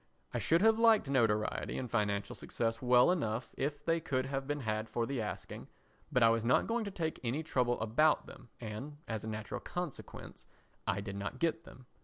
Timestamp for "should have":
0.39-0.79